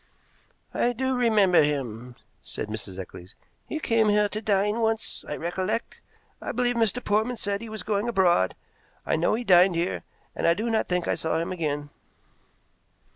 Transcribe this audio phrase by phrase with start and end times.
[0.73, 2.97] "I do remember him," said Mrs.
[2.97, 3.35] Eccles.
[3.69, 5.99] "He came here to dine once, I recollect.
[6.41, 7.03] I believe Mr.
[7.05, 8.55] Portman said he was going abroad.
[9.05, 10.01] I know he dined here,
[10.35, 11.91] and I do not think I saw him again."